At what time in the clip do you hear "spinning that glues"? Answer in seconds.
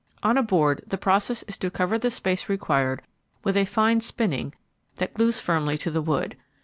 4.01-5.39